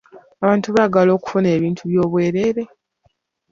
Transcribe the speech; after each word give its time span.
Abantu 0.43 0.67
baagala 0.75 1.11
okufuna 1.17 1.47
ebintu 1.57 1.81
by'obwereere. 1.89 2.63